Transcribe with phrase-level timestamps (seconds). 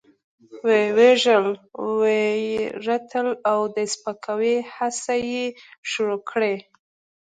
[0.65, 1.45] وه يې وژل،
[1.99, 2.15] وه
[2.47, 5.45] يې رټل او د سپکاوي هڅې يې
[5.89, 6.55] شروع کړې.